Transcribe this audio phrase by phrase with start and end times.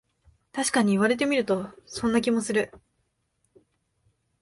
[0.51, 2.71] たしかに言われてみると、そんな気もする